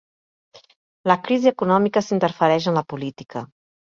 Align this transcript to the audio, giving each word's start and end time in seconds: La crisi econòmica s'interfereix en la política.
La 1.11 1.17
crisi 1.27 1.51
econòmica 1.51 2.03
s'interfereix 2.05 2.67
en 2.73 2.79
la 2.79 2.85
política. 2.95 3.45